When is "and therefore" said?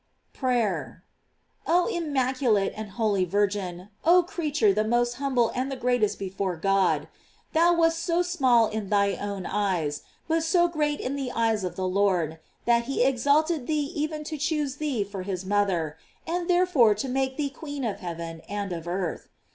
16.25-16.95